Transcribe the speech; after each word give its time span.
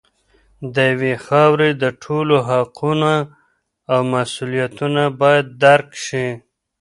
د 0.73 0.75
یوې 0.91 1.13
خاورې 1.25 1.69
د 1.81 1.83
ټولو 2.03 2.35
حقونه 2.49 3.13
او 3.91 3.99
مسوولیتونه 4.13 5.03
باید 5.21 5.45
درک 5.63 5.89
شي. 6.05 6.27